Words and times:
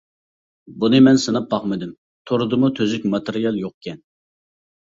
بۇنى 0.83 1.01
مەن 1.07 1.19
سىناپ 1.25 1.45
باقمىدىم، 1.51 1.93
توردىمۇ 2.31 2.73
تۈزۈك 2.81 3.07
ماتېرىيال 3.15 3.63
يوقكەن. 3.67 4.01